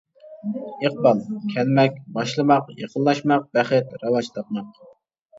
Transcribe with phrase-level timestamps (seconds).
[0.87, 1.19] ئىقبال:
[1.55, 4.81] كەلمەك، باشلىماق، يېقىنلاشماق، بەخت، راۋاج تاپماق.